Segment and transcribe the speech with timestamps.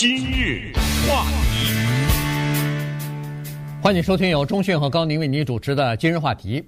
[0.00, 0.72] 今日
[1.06, 1.74] 话题，
[3.82, 6.64] 欢迎收听由中讯和高宁为您主持的今日话题。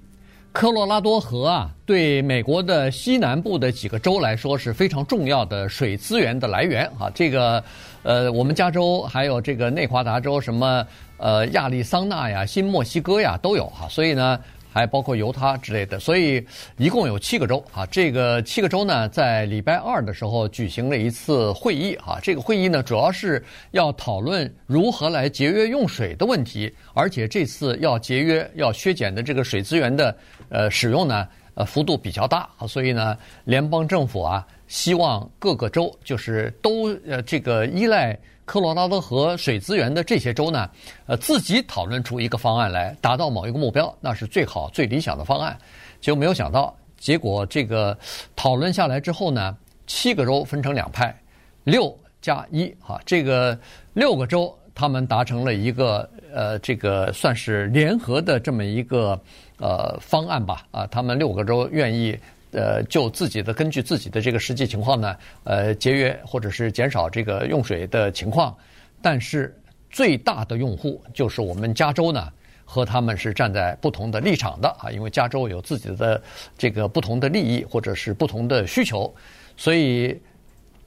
[0.51, 7.09] 科罗拉多河啊，对美国的西南部的几个州来说是非常重要的水资源的来源啊。
[7.15, 7.63] 这个，
[8.03, 10.85] 呃，我们加州还有这个内华达州，什么
[11.17, 14.39] 呃亚利桑那呀、新墨西哥呀都有哈，所以呢。
[14.73, 16.43] 还包括犹他之类的，所以
[16.77, 17.85] 一共有七个州啊。
[17.85, 22.17] 这个七个州呢，在礼拜二的时候举行了一次会议啊。
[22.23, 30.17] 这个会议呢，主要是要讨论如何来节约用水的问题，而且这次要节约、要削减的这个水资源的
[30.49, 32.67] 呃使用呢，呃幅度比较大啊。
[32.67, 38.17] 所以呢，联邦政府啊，希望各个州就是都呃这个依赖。
[38.45, 40.69] 科罗拉多河水资源的这些州呢，
[41.05, 45.57] 呃，自己讨论出一个方案来，达到某一个目标，那是最好、最理想的方案。
[46.01, 47.97] 结果没有想到，结果这个
[48.35, 49.55] 讨论下来之后呢，
[49.87, 51.17] 七个州分成两派，
[51.63, 53.57] 六加一，啊，这个
[53.93, 59.19] 六个州他们达成了一个呃，这个算是联合的这么一个
[59.59, 62.17] 呃方案吧，啊，他们六个州愿意。
[62.55, 68.55] 呃，就自己的根据自己的这个实际情况呢，呃，节约或者是减少这个用水的情况，
[69.01, 69.51] 但是
[69.89, 72.31] 最大的用户就是我们加州呢，
[72.63, 76.21] 和他们是站在不同的立场的啊，因为加州有自己的
[76.55, 79.11] 这个不同的利益或者是不同的需求，
[79.57, 80.15] 所以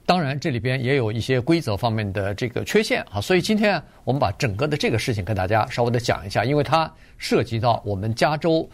[0.07, 8.67] 当然这里边也有一些规则方面的这个缺陷啊，所以今天我们把整个的这个事情跟大家稍微的讲一下，因为它涉及到我们加州。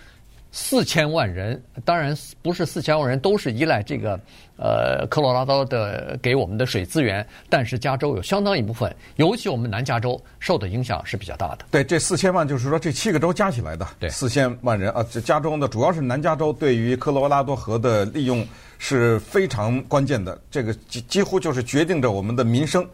[0.56, 4.20] 四千万人，当然不是四千万人都是依赖这个，
[4.56, 11.66] 呃，科罗拉多的给我们的水资源，但是加州有相当一部分，尤其我们南加州受的影响是比较大的。
[11.72, 22.88] 对，这四千万就是说这七个州加起来的，对，四千万人啊，这加州呢主要是南加州对于科罗拉多河的利用是非常关键的，这个几几乎就是决定着我们的民生。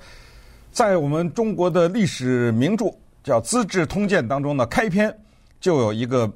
[0.71, 2.85] 在我们中国的历史名著
[3.21, 5.13] 叫《资治通鉴》当中呢，开篇
[5.59, 6.31] 就有一个。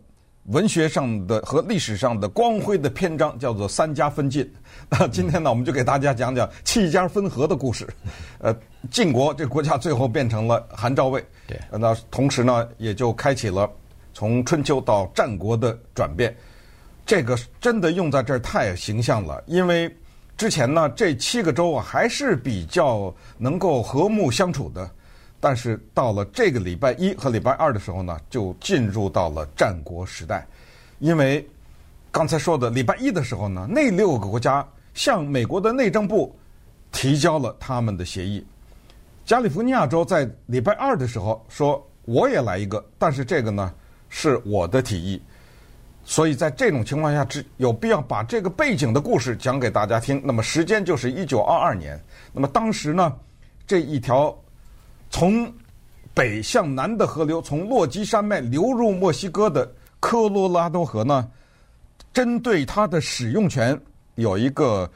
[0.47, 4.51] 文学上的和历史上的光辉的篇章叫做“三家分晋”。
[4.89, 7.87] 那今天呢，我们就给大家讲讲七家分合的故事。
[8.39, 8.53] 呃，
[8.91, 11.23] 晋国这个国家最后变成了韩赵魏。
[11.47, 11.57] 对。
[11.71, 13.69] 那同时呢，也就开启了
[14.13, 16.35] 从春秋到战国的转变。
[17.05, 19.93] 这个真的用在这儿太形象了，因为
[20.35, 24.89] 之前呢，这七个州啊还是比较能够和睦相处的。
[25.45, 30.47] 但是到了这个礼拜一和礼拜二的时候呢，就进入到了战国时代，
[30.99, 31.45] 因为
[32.13, 36.33] 刚才说的礼拜一的时候呢，那六个国家向美国的内政部
[36.93, 38.41] 提交了他们的协议。
[39.25, 43.73] 加利福尼亚州在礼拜二的时候说我也来一个，但是这个呢
[44.07, 45.21] 是我的提议，
[46.05, 50.21] 所以在这种情况下，只有必要把这个背景的故事讲给大家听。
[50.23, 52.01] 那么时间就是一九二二年，
[52.31, 53.13] 那么当时呢
[53.67, 54.33] 这一条。
[55.13, 55.53] 从
[56.11, 61.29] 北向南的河流，从落基山脉流入墨西哥的科罗拉多河呢，
[62.11, 63.79] 针对它的使用权
[64.15, 64.89] 有一个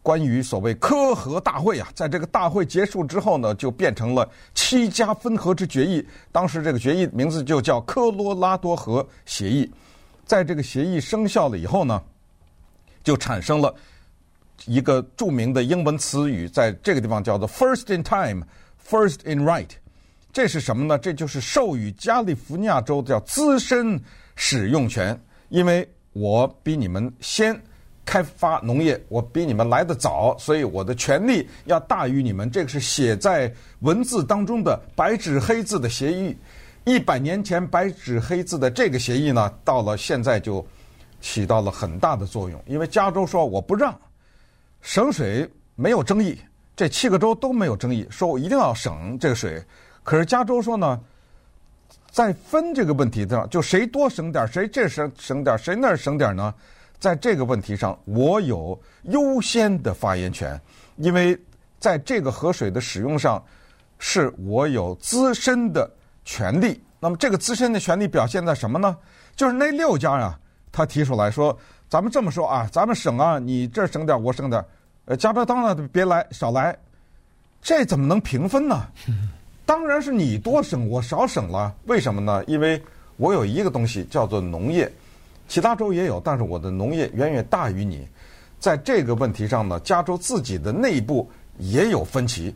[0.00, 6.02] 关于所谓科河大会啊，在这个大会结束之后呢，就变成了七家分河之决议。
[6.32, 9.70] 当时这个决议名字就叫科罗拉多河协议。
[10.24, 12.02] 在这个协议生效了以后呢，
[13.04, 13.74] 就产生了
[14.64, 18.42] 一个著名的英文词语，在这个地方叫做 “first in time”。
[18.88, 19.68] First in right，
[20.32, 20.98] 这是什么呢？
[20.98, 24.00] 这就是授予加利福尼亚州叫资深
[24.36, 27.58] 使用权，因为我比你们先
[28.04, 32.50] 开发农业，我比你们来得早，所以我的权利要大于你们。
[32.50, 33.50] 这个是写在
[33.80, 36.36] 文字当中的白纸黑字的协议。
[36.84, 40.66] 一百年前白纸黑字的这个协议呢，到了现在就
[41.20, 43.96] 起到了很大的作用，因为加州说我不让，
[44.80, 46.36] 省水没有争议。
[46.82, 49.62] 这七个州都没有争议，说我一定要省这个水。
[50.02, 50.98] 可是加州说呢，
[52.10, 56.52] 在分这个问题上，就谁多省点，谁这省省点，谁那儿省点呢？
[56.98, 60.60] 在这个问题上，我有优先的发言权，
[60.96, 61.38] 因为
[61.78, 63.40] 在这个河水的使用上，
[64.00, 65.88] 是我有资深的
[66.24, 66.82] 权利。
[66.98, 68.96] 那么这个资深的权利表现在什么呢？
[69.36, 70.36] 就是那六家呀，
[70.72, 71.56] 他提出来说，
[71.88, 74.60] 咱们这么说啊，咱们省啊，你这省点，我省点。
[75.04, 76.76] 呃，加州当然别来，少来，
[77.60, 78.86] 这怎么能平分呢？
[79.66, 81.74] 当然是你多省，我少省了。
[81.86, 82.42] 为什么呢？
[82.46, 82.80] 因为
[83.16, 84.90] 我有一个东西叫做农业，
[85.48, 88.06] 其他州也有，但是我的农业远远大于你。
[88.60, 91.28] 在这个问题上呢，加州自己的内部
[91.58, 92.54] 也有分歧。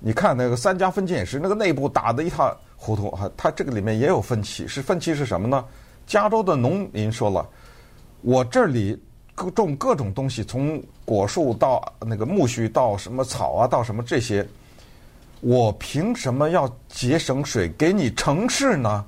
[0.00, 3.30] 你看那个三家分晋也是，那个内部打得一塌糊涂哈。
[3.36, 5.64] 它这个里面也有分歧，是分歧是什么呢？
[6.06, 7.48] 加州的农民说了，
[8.22, 9.00] 我这里。
[9.36, 14.44] 各种各种东西，从果树到那个苜蓿，到什么草啊，到什么这些，
[15.40, 19.04] 我凭什么要节省水给你城市呢？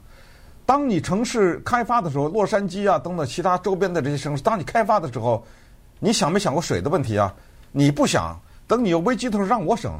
[0.66, 5.42] 当你城市开发的时候，洛杉矶啊等等其他周边的这些城市，当你开发的时候，
[5.98, 7.34] 你想没想过水的问题啊？
[7.72, 9.98] 你不想，等你有危机的时候让我省，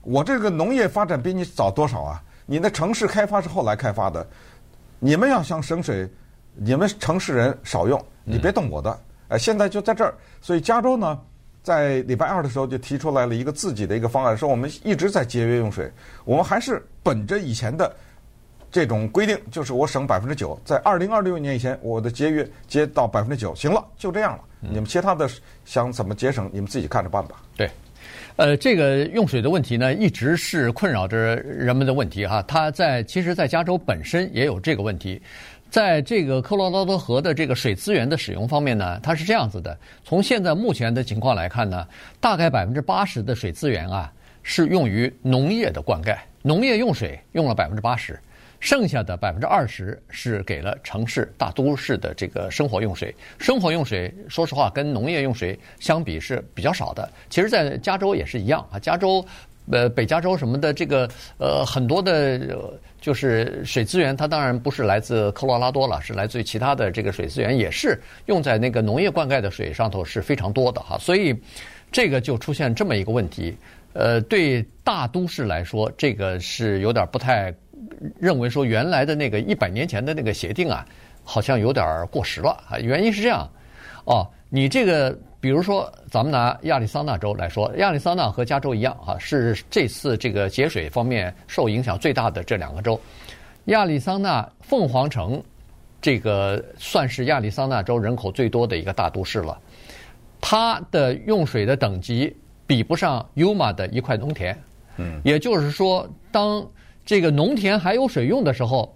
[0.00, 2.22] 我这个农业发展比你早多少啊？
[2.46, 4.26] 你那城市开发是后来开发的，
[4.98, 6.08] 你们要想省水，
[6.54, 8.98] 你们城市人少用，你别动我的。
[9.28, 11.18] 哎，现在就在这儿，所以加州呢，
[11.62, 15.90] 在礼拜二的时候就提出来了一个自己的一个方案，说我们一直在节约用水，
[16.24, 17.94] 我们还是本着以前的。
[18.68, 24.42] 这种规定就是我省百分之九，在二零二六年以前，我的节约接到百分之九，行了，就这样了。
[24.60, 25.30] 你们其他的
[25.64, 27.36] 想怎么节省，你们自己看着办吧。
[27.56, 27.70] 对，
[28.34, 32.42] 呃，这个用水的问题呢，一直是困扰着人们的问题哈。
[32.42, 35.22] 它在其实，在加州本身也有这个问题，
[35.70, 39.76] 在这个科罗拉多河的这个水资源的使用方面呢，它是这样子的。
[40.04, 41.86] 从现在目前的情况来看呢，
[42.20, 48.18] 大概百分之八十的水资源啊是用于农业的灌溉，农业用水用了百分之八十。
[48.58, 53.14] 剩下的百分之二十是给了城市大都市的这个生活用水。
[53.38, 57.08] 生活用水，说实话，跟农业用水相比是比较少的。
[57.28, 58.78] 其实，在加州也是一样啊。
[58.78, 59.24] 加州，
[59.70, 61.08] 呃，北加州什么的，这个
[61.38, 62.40] 呃，很多的，
[63.00, 70.96] 就是水资源，它当然不是来自科罗拉多了，是来自于其他的这个水资源，也是用在那个农业灌溉的水上头是非常多的哈。
[70.98, 71.34] 所以，
[71.90, 73.56] 这个就出现这么一个问题。
[73.92, 77.54] 呃，对大都市来说，这个是有点不太。
[78.20, 80.84] 认为说原来的那个一百年前的那个协定啊，
[81.24, 82.78] 好像有点过时了啊。
[82.78, 83.48] 原因是这样，
[84.04, 85.16] 哦，你这个
[85.46, 93.00] 比如说咱们拿亚利桑那州来说，亚利桑那和加州一样啊，是这次这个节水方面受影响最大的这两个州。
[93.66, 95.40] 亚利桑那凤凰城
[96.02, 99.56] 这个算是亚利桑那州人口最多的一个大都市了，
[100.40, 104.58] 它的用水的等级比不上 Yuma 的一块农田。
[104.96, 106.66] 嗯，也就是说当。
[107.04, 108.92] 这个农田还有水用的时候，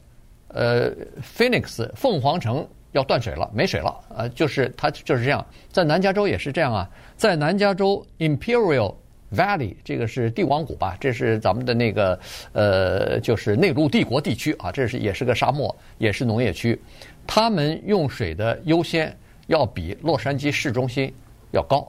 [0.48, 0.90] 呃
[1.22, 5.44] ，Phoenix 凤凰城要断水了，没水了，呃，就是它就是这样。
[5.70, 8.94] 在南加州也是这样啊，在南加州 Imperial
[9.32, 12.18] Valley 这个是帝王谷吧，这是咱们的那个
[12.52, 16.76] 呃，就是内陆帝国地区啊，这是也是个沙漠，也是农业区，
[17.26, 19.16] 他们用水的优先
[19.46, 21.12] 要比洛杉矶市中心
[21.52, 21.88] 要高。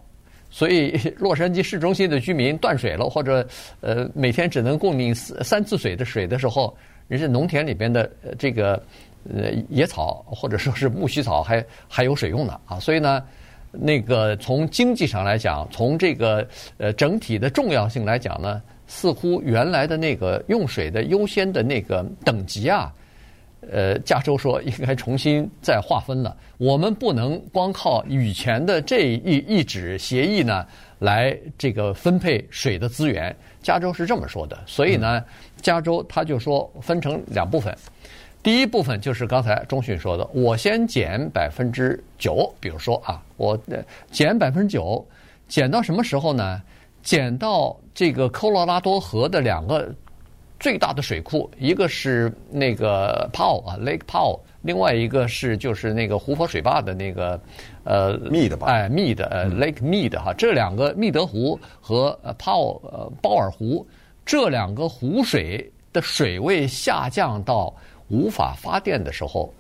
[0.52, 3.48] 所以， 洛杉矶市中心的居民断水了，或者
[3.80, 6.76] 呃每天只能供应三次水的水的时候，
[7.08, 8.84] 人家农田里边的这个
[9.30, 12.80] 呃野草或者说是苜蓿草还还有水用呢啊！
[12.80, 13.24] 所以呢，
[13.72, 16.48] 那个从经济上来讲，从这个
[16.78, 22.92] 呃整体的重要性来讲呢，似乎原来的那个用水的优先的那个等级啊。
[23.72, 26.36] 呃，加州说应该重新再划分了。
[26.58, 30.66] 我们不能光靠以前的这一一纸协议呢
[30.98, 33.34] 来这个分配水的资源。
[33.62, 35.24] 加州是这么说的，所以呢，
[35.62, 37.72] 加州他就说分成两部分。
[38.44, 43.60] 第一部分就是刚才钟迅说的，我先减百分之九，比如说啊，我
[44.10, 45.06] 减百分之九，
[45.48, 46.62] 减到什么时候呢？
[47.04, 49.94] 减到这个科罗拉多河的两个。
[50.60, 57.42] 最大的水库，一个是那个 Powell 啊，Lake Powell，另外一个是就是那个湖泊水坝的那个
[57.84, 63.84] 呃 Mead 吧，哎 Mead 呃 Lake Mead 哈，这两个密德湖和 Powell 呃鲍尔湖
[64.24, 67.74] 这两个湖水的水位下降到
[68.12, 69.54] 无法发电的时候，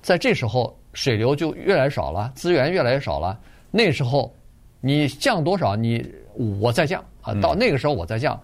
[0.00, 3.38] 在这时候水流就越来越少了，资源越来越少了。
[3.70, 4.34] 那时候
[4.80, 6.04] 你降多少，你
[6.60, 8.40] 我再降啊，到那个时候我再降。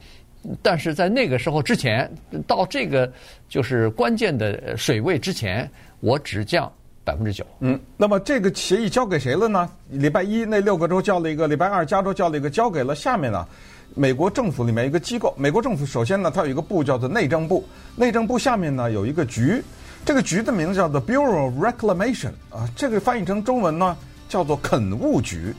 [0.62, 2.08] 但是在那个时候之前，
[2.46, 3.10] 到这个
[3.48, 6.70] 就是关键的水位之前，我只降
[7.06, 7.46] 百分之九。
[7.60, 9.70] 嗯，那么这个协议交给谁了呢？
[9.88, 13.46] 礼拜一那六个州交了一个，礼拜二加州交了一个，交给了下面呢，
[13.94, 15.32] 美国政府里面一个机构。
[15.38, 19.62] 美国政府首先呢，它有一个部叫做内政部，内政部下面呢有一个局，
[20.04, 23.96] 这个局的名字叫做 Bureau of Reclamation 啊，这个翻译成中文呢
[24.28, 25.54] 叫做垦务局。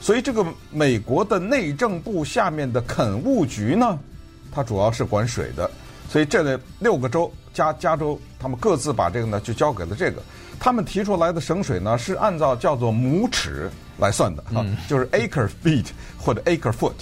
[0.00, 3.98] 所以这个美国的内政部下面的垦务局呢。
[4.56, 5.68] 它主要是管水的，
[6.08, 10.22] 所以这六个州加加州，他们各自把这个呢就交给了这个。
[10.58, 15.86] 他们提出来的省水呢是按照叫做亩尺来算的啊，嗯、就是 acre feet
[16.18, 16.92] 或者 acre foot。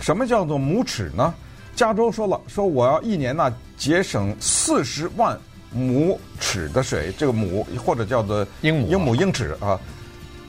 [0.00, 1.34] 什么叫做亩尺呢？
[1.76, 5.38] 加州说了，说我要一年呢节省四十万
[5.72, 9.78] 亩尺的水，这个亩或者叫做英亩英亩英尺啊，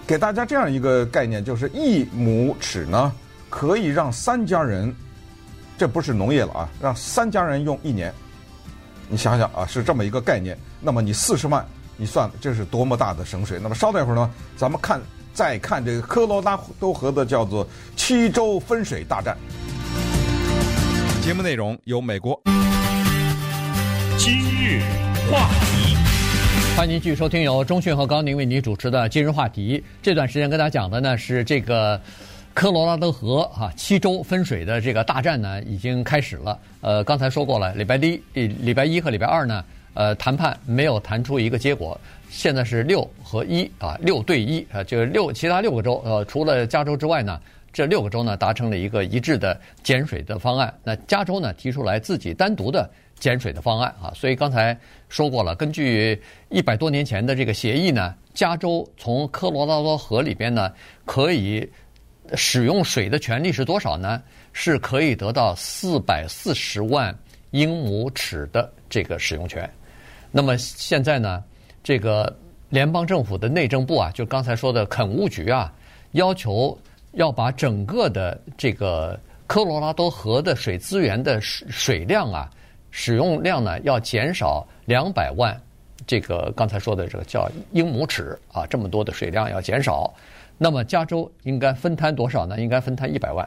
[0.06, 3.12] 给大家这样一个概念，就是一亩尺呢
[3.50, 4.94] 可以让三家人。
[5.78, 8.14] 这不是农业了啊，让三家人用一年，
[9.10, 10.56] 你想想啊，是这么一个概念。
[10.80, 11.66] 那么你四十万，
[12.02, 13.60] 你算这是多么大的省水？
[13.62, 14.28] 那么稍待会儿呢，
[14.58, 15.00] 咱们看
[15.36, 17.64] 再看这个科罗拉多河的叫做
[17.96, 19.38] 七州分水大战。
[21.22, 22.42] 节目内容由美国
[24.18, 24.82] 今日
[25.32, 25.96] 话题，
[26.76, 29.78] 欢迎您继续收听由中讯和高宁为您主持的《今日话题》。
[30.02, 32.02] 这段时间跟大家讲的呢是这个
[32.56, 36.58] 科罗拉多河啊七州分水的这个大战呢已经开始了。
[36.82, 42.00] 呃，刚才说过了，礼拜一、礼拜一和礼拜二呢，呃，谈判没有谈出一个结果。
[42.30, 47.40] 现在是六和一啊，六对一啊，就是六其他六个州呃，除了加州之外呢。
[47.74, 50.74] 这六个州呢达成了一个一致的减水的方案。
[50.84, 54.12] 那加州呢提出来自己单独的减水的方案啊。
[54.14, 60.70] 所以刚才说过了，根据一百多年前的这个协议呢，加州从科罗拉多河里边呢
[61.06, 61.66] 可以
[62.36, 64.22] 使用水的权利是多少呢？
[64.52, 67.18] 是可以得到四百四十万
[67.52, 69.70] 英亩尺的这个使用权。
[70.32, 71.44] 那么现在呢，
[71.84, 72.36] 这个
[72.70, 75.72] 联邦政府的内政部啊，就刚才说的垦务局啊，
[76.12, 76.78] 要求。
[77.16, 82.50] 要把整个的这个科罗拉多河的水资源的水水量啊，
[82.90, 85.54] 使用量呢，要减少两百万，
[86.08, 90.14] 这个刚才说的这个叫英亩尺啊，这么多的水量要减少。
[90.58, 92.58] 那么加州应该分摊多少呢？
[92.62, 93.46] 应该分摊一百万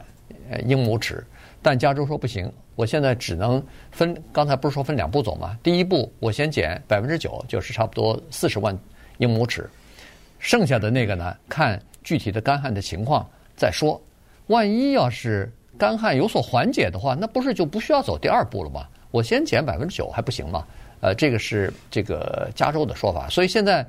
[0.51, 1.27] 呃英亩尺。
[1.63, 4.15] 但加州说不行，我现在只能分。
[4.33, 5.59] 刚才不是说分两步走吗？
[5.63, 8.77] 第一步我先减百分之九，就是差不多四十万
[9.19, 9.69] 英亩尺，
[10.39, 13.27] 剩下的那个呢，看具体的干旱的情况。
[13.57, 14.01] 再说，
[14.49, 18.87] 万一要是干旱有所缓解的话，那不是就不需要走第二步了吗？
[19.11, 20.67] 我先减百分之九还不行吗？
[21.01, 23.29] 呃，这个是这个加州的说法。
[23.29, 23.87] 所以现在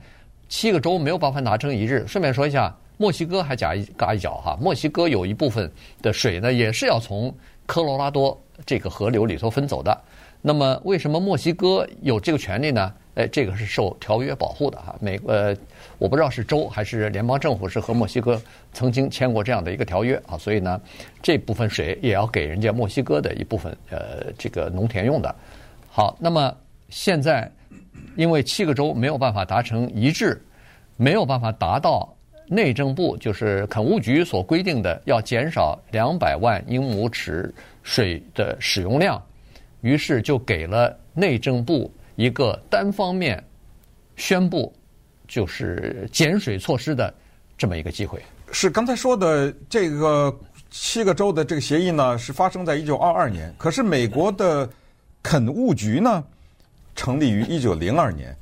[0.50, 2.06] 七个州没有办法达成一致。
[2.06, 4.56] 顺便说一下，墨西哥还夹一嘎一脚哈。
[4.62, 7.34] 墨西哥有一部分的水呢，也是要从
[7.66, 9.98] 科罗拉多这个河流里头分走的。
[10.42, 12.94] 那么为什么墨西哥有这个权利呢？
[13.16, 14.96] 哎，这个是受条约保护的哈。
[15.00, 15.56] 美呃，
[15.98, 18.40] 我不知道是州还是联邦政府是和墨西哥
[18.74, 20.80] 曾经签过这样的一个条约啊，所以呢，
[21.24, 25.34] 这部分水也要给人家墨西哥的一部分呃这个农田用的。
[25.90, 26.56] 好，那么
[26.90, 27.50] 现在
[28.18, 30.40] 因为七个州没有办法达成一致，
[30.98, 32.14] 没有办法达到
[32.48, 37.52] 内政部就是垦务局所规定的要减少两百万英亩尺
[37.86, 39.24] 水的使用量，
[39.82, 41.90] 于是就给了内政部。
[42.16, 43.42] 一个单方面
[44.16, 44.74] 宣布
[45.28, 47.14] 就是减水措施的
[47.58, 48.22] 这么一个机会，
[48.54, 50.34] 是刚才说的这个
[50.72, 53.54] 七个州的这个协议呢，是发生在一九二二年。
[53.58, 54.68] 可是美国的
[55.22, 56.24] 垦务局呢，
[56.96, 58.34] 成立于一九零二年，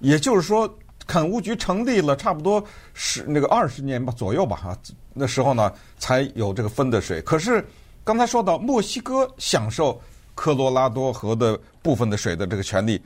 [0.00, 0.68] 也就是说，
[1.06, 2.62] 垦务局成立了差不多
[2.92, 4.78] 十那个二十年吧左右吧哈，
[5.14, 7.22] 那时候呢才有这个分的水。
[7.22, 7.64] 可是
[8.04, 10.00] 刚才说到墨西哥享受。
[10.32, 12.98] 科罗拉多河的部分的水的这个权利，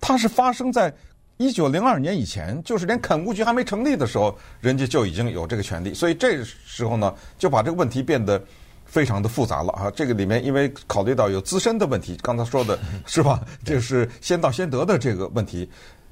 [0.00, 0.92] 它是发生在
[1.36, 5.94] 一九零二年以前，就是连垦务局还没成立的时候，人家就已经有这个权利。
[5.94, 8.42] 所以这时候呢，就把这个问题变得
[8.86, 9.88] 非常的复杂了啊！
[9.94, 12.76] 这个里面因为考虑到有自身的问题，刚才说的
[13.06, 13.40] 是吧？
[13.64, 15.70] 这是先到先得的这个问题。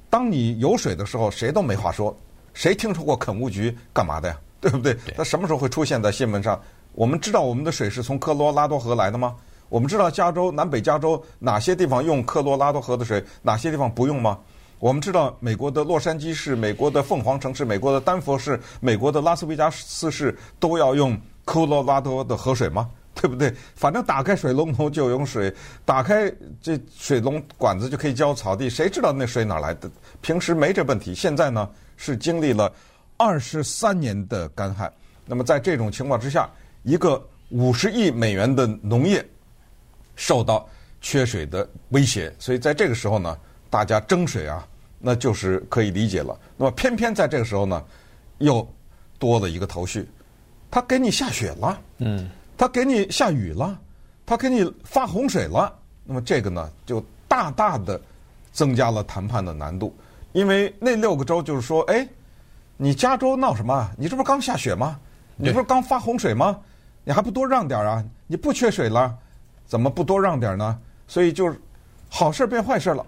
[0.09, 2.17] 当你有水的时候，谁都没话说，
[2.53, 4.39] 谁听说过垦务局干嘛的呀？
[4.61, 4.95] 对不对？
[5.17, 6.57] 它什么时候会出现在新闻上？
[6.99, 9.33] 我们知道我们的水是从科罗拉多河来的吗？
[9.69, 14.37] 我们知道加州南北加州哪些地方用科罗拉多河的水，哪些地方不用吗？
[14.79, 22.89] 我们知道美国的洛杉矶市、美国的凤凰城市、美国的丹佛市、美国的拉斯维加斯市都要用科罗拉多的河水吗？
[23.15, 23.53] 对不对？
[23.75, 25.53] 反正打开水龙头就用水，
[25.85, 26.29] 打开
[26.61, 29.89] 这水龙管子就可以浇草地，谁知道那水哪来的？
[30.19, 32.69] 平时没这问题，现在呢是经历了
[33.15, 34.91] 二十三年的干旱，
[35.25, 36.49] 那么在这种情况之下，
[36.83, 39.25] 一个五十亿美元的农业。
[40.21, 40.67] 受到
[40.99, 43.37] 缺水的威胁，所以在这个时候呢，
[43.69, 44.67] 大家争水啊，
[44.99, 46.37] 那就是可以理解了。
[46.57, 47.81] 那么偏偏在这个时候呢，
[48.39, 48.67] 又
[49.17, 50.05] 多了一个头绪，
[50.69, 53.79] 他给你下雪了，嗯，他给你下雨了，
[54.25, 57.97] 他给你发洪水了，那么这个呢，就大大的
[58.51, 59.95] 增加了谈判的难度，
[60.33, 62.05] 因为那六个州就是说，哎，
[62.75, 63.89] 你加州闹什么？
[63.97, 64.99] 你这不是刚下雪吗？
[65.37, 66.59] 你不是刚发洪水吗？
[67.09, 68.05] 你还不多让点啊？
[68.27, 69.17] 你不缺水了？
[69.65, 70.77] 怎么不多让点呢？
[71.07, 71.59] 所以就是
[72.07, 73.03] 好事变坏事了。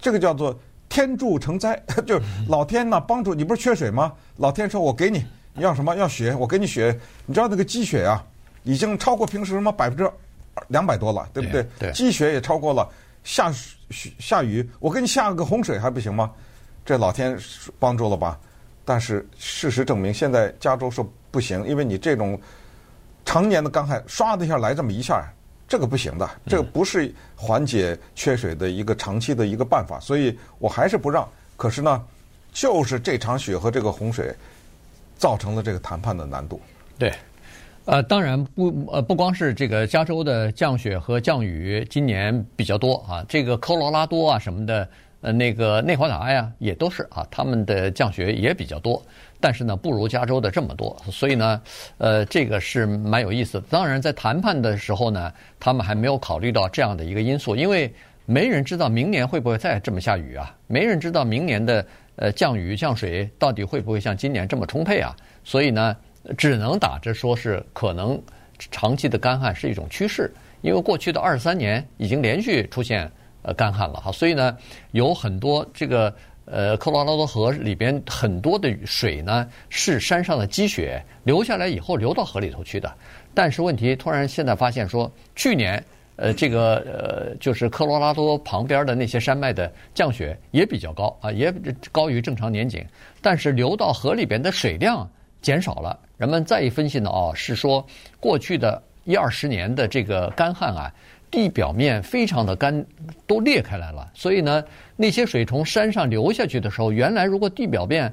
[0.00, 3.44] 这个叫做天助成灾， 就是老天呢帮助你。
[3.44, 4.12] 不是缺水吗？
[4.38, 5.24] 老天说：“我给你，
[5.54, 5.94] 你要什么？
[5.94, 6.98] 要雪，我给你雪。
[7.24, 8.20] 你知道那个积雪啊，
[8.64, 10.10] 已经超过平时什么百分之
[10.66, 11.64] 两百多了，对不对？
[11.78, 12.88] 对，积雪也超过了。
[13.22, 13.52] 下
[13.90, 16.32] 雪下雨，我给你下个洪水还不行吗？
[16.84, 17.38] 这老天
[17.78, 18.36] 帮助了吧？
[18.84, 21.00] 但是事实证明，现在加州是
[21.30, 22.36] 不行，因为你这种
[23.26, 25.22] 常年的干旱，唰的一下来这么一下。
[25.68, 31.28] 这个不行的，这个不是缓解缺水的一个长期的一个办法，所以我还是不让。
[31.56, 32.04] 可是呢，
[32.52, 34.32] 就是这场雪和这个洪水，
[35.18, 36.60] 造成了这个谈判的难度。
[36.96, 37.12] 对，
[37.84, 44.88] 呃，当然不，呃，不光是这个加州的降雪和降雨今年比较多啊，这个科罗拉多啊什么的，
[45.22, 49.02] 呃，那个内华达呀也都是啊，他们的降雪也比较多，
[49.46, 51.62] 但是呢，不如加州的这么多，所以呢，
[51.98, 53.66] 呃，这个是蛮有意思的。
[53.70, 57.88] 当然，在谈判的时候呢，他们还没有考虑到这样的一个因素，因为
[58.24, 61.86] 没人知道明年会不会再这么下雨啊，没人知道明年的
[62.16, 65.96] 呃降雨降水到底会不会像今年这么充沛啊，所以呢。
[66.36, 68.20] 只能打着说是可能
[68.58, 70.28] 长期的干旱是一种趋势，
[70.60, 73.08] 因为过去的二十三年已经连续出现
[73.42, 74.58] 呃干旱了哈，所以呢
[74.90, 76.12] 有很多这个
[76.46, 82.92] 呃科罗拉多河里边很多的水呢是山上的积雪流下来以后流到河里头去的，
[83.34, 85.84] 但是问题突然现在发现说去年
[86.16, 91.52] 呃这个呃就是科罗拉多旁边的那些山脉的降雪也比较高啊，也
[91.92, 92.82] 高于正常年景，
[93.20, 95.08] 但是流到河里边的水量
[95.42, 95.98] 减少了。
[96.16, 97.86] 人们再一分析呢，哦，是说
[98.18, 100.90] 过去的一二十年的这个干旱啊，
[101.36, 102.82] 地表面非常的干，
[103.26, 104.10] 都裂开来了。
[104.14, 104.64] 所以呢，
[104.96, 108.10] 那些水从山上流下去的时候，原来如果地表面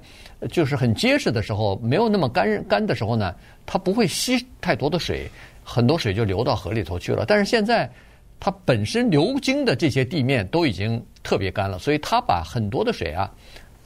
[0.51, 3.33] 就是很结实的时候，没有那么干干的时候呢，
[3.65, 5.25] 它不会吸太多的水，
[5.63, 7.23] 很多水就流到河里头去了。
[7.25, 7.89] 但是现在，
[8.41, 13.31] 它本身流经的这些地面都已经特别干了，所以它把很多的水啊，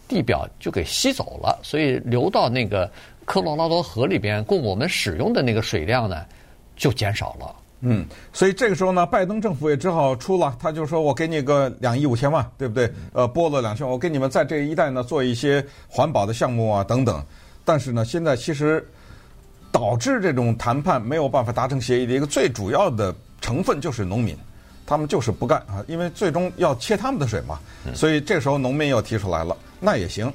[0.07, 2.91] 地表就给吸走了，所以流到那个。
[3.27, 6.25] 科罗拉多河里边供我们使用的那个水量呢，
[6.77, 7.53] 就减少了。
[7.81, 12.91] 嗯，所以这个时候呢，拜登政府也只好出了，他就说我给你个两亿五千万，对不对？
[13.13, 17.23] 呃，拨了两千万，我给你们在这一带呢做一些环保的项目啊等等。
[17.63, 18.83] 但是呢，现在其实
[19.71, 24.35] 导致这种谈判没有办法达成协议的一个最主要的成分就是农民，
[24.85, 27.59] 他们就是不干啊，因为最终要切他们的水嘛。
[27.93, 30.33] 所以这时候农民又提出来了，那也行，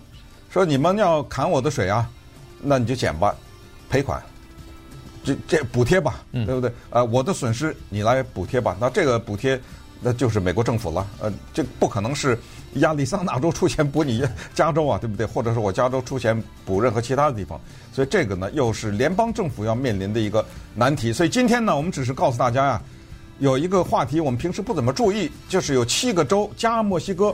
[0.51, 2.09] 说你们要砍我的水啊。
[2.65, 3.35] 那你就减吧，
[3.91, 4.23] 赔款，
[5.25, 6.73] 这这补贴吧，对不对？
[6.91, 8.77] 啊，我的损失你来补贴吧。
[8.81, 9.61] 那这个补贴
[10.01, 11.07] 那就是美国政府了。
[11.21, 12.37] 呃，这不可能是
[12.75, 15.25] 亚利桑那州出钱补你加州啊，对不对？
[15.25, 17.61] 或者是我加州出钱补任何其他的地方。
[17.93, 21.13] 所以这个呢，又是联邦政府要面临的一个难题。
[21.13, 22.83] 所以今天呢，我们只是告诉大家呀，
[23.39, 27.33] 有一个话题我们平时不怎么注意，就是有七个州加墨西哥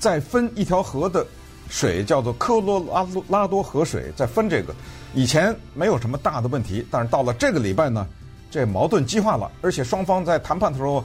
[0.00, 1.24] 在分一条河的。
[1.68, 4.74] 水叫做科罗拉拉多河水，在分这个，
[5.14, 8.06] 以前没有什么大的问题，但是到了这个礼拜呢，
[8.50, 11.04] 这矛盾激化了，而且双方在谈判的时候，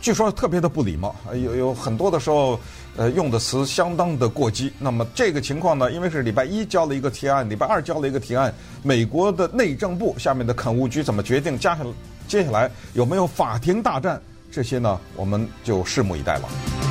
[0.00, 2.58] 据说特别的不礼貌，有有很多的时候，
[2.96, 4.72] 呃，用的词相当的过激。
[4.78, 11.58] 那么这个情况呢，因为是礼拜一交了一个提案，礼拜二交了一个提案，美国的内政部下面的肯务局怎么决定？
[11.58, 11.90] 加下来
[12.28, 14.20] 接下来有没有法庭大战？
[14.52, 16.89] 这些呢，我们就拭目以待了。